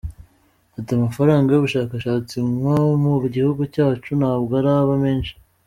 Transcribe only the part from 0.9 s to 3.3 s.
“Amafaranga y’ubushakshatsi nko mu